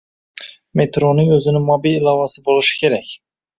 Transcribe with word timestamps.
Metroning 0.81 1.29
oʻzini 1.37 1.63
mobil 1.67 1.99
ilovasi 2.01 2.45
boʻlishi 2.51 2.83
kerak. 2.83 3.15